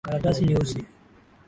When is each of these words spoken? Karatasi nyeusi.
Karatasi 0.07 0.43
nyeusi. 0.45 0.79